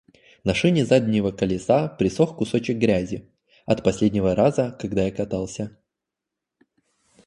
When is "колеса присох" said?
1.31-2.35